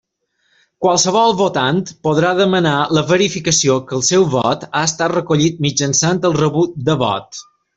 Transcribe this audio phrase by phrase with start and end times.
[0.85, 6.39] Qualsevol votant podrà demanar la verificació que el seu vot ha estat recollit mitjançant el
[6.43, 7.45] rebut de vot.